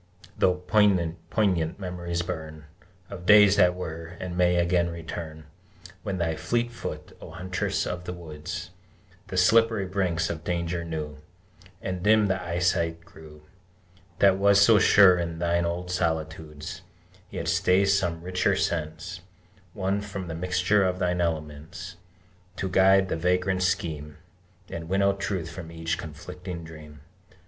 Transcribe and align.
Though 0.35 0.55
poignant 0.55 1.79
memories 1.79 2.23
burn 2.23 2.65
Of 3.11 3.27
days 3.27 3.57
that 3.57 3.75
were, 3.75 4.17
and 4.19 4.35
may 4.35 4.55
again 4.55 4.89
return, 4.89 5.43
When 6.01 6.17
thy 6.17 6.35
fleet 6.35 6.71
foot, 6.71 7.15
O 7.21 7.29
Huntress 7.29 7.85
of 7.85 8.05
the 8.05 8.11
Woods, 8.11 8.71
The 9.27 9.37
slippery 9.37 9.85
brinks 9.85 10.31
of 10.31 10.43
danger 10.43 10.83
knew, 10.83 11.19
And 11.83 12.01
dim 12.01 12.29
the 12.29 12.41
eyesight 12.41 13.01
grew 13.05 13.43
That 14.17 14.39
was 14.39 14.59
so 14.59 14.79
sure 14.79 15.19
in 15.19 15.37
thine 15.37 15.65
old 15.65 15.91
solitudes, 15.91 16.81
Yet 17.29 17.47
stays 17.47 17.95
some 17.95 18.23
richer 18.23 18.55
sense 18.55 19.21
Won 19.75 20.01
from 20.01 20.27
the 20.29 20.33
mixture 20.33 20.83
of 20.83 20.97
thine 20.97 21.21
elements, 21.21 21.97
To 22.55 22.67
guide 22.69 23.07
the 23.07 23.15
vagrant 23.17 23.61
scheme, 23.61 24.17
And 24.67 24.89
winnow 24.89 25.13
truth 25.13 25.51
from 25.51 25.71
each 25.71 25.99
conflicting 25.99 26.63
dream! 26.63 27.01